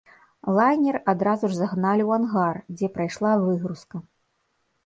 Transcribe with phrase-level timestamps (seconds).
[0.59, 3.97] Лайнер адразу ж загналі ў ангар, дзе прайшла выгрузка.